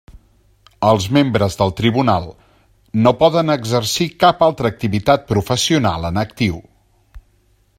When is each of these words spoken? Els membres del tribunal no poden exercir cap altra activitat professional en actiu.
Els 0.91 1.03
membres 1.17 1.57
del 1.59 1.73
tribunal 1.81 2.25
no 3.07 3.13
poden 3.19 3.55
exercir 3.57 4.07
cap 4.25 4.41
altra 4.47 4.73
activitat 4.75 5.29
professional 5.33 6.09
en 6.11 6.19
actiu. 6.23 6.59